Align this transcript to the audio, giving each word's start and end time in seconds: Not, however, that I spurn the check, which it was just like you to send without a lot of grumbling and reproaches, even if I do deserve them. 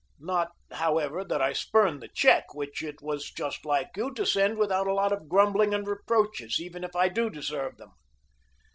Not, 0.19 0.53
however, 0.71 1.23
that 1.23 1.43
I 1.43 1.53
spurn 1.53 1.99
the 1.99 2.07
check, 2.07 2.55
which 2.55 2.81
it 2.81 3.03
was 3.03 3.29
just 3.29 3.65
like 3.67 3.91
you 3.95 4.11
to 4.15 4.25
send 4.25 4.57
without 4.57 4.87
a 4.87 4.95
lot 4.95 5.13
of 5.13 5.29
grumbling 5.29 5.75
and 5.75 5.87
reproaches, 5.87 6.59
even 6.59 6.83
if 6.83 6.95
I 6.95 7.07
do 7.07 7.29
deserve 7.29 7.77
them. 7.77 7.91